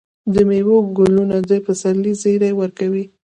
د 0.33 0.35
میوو 0.49 0.77
ګلونه 0.97 1.37
د 1.49 1.51
پسرلي 1.65 2.13
زیری 2.21 2.51
ورکوي. 2.61 3.05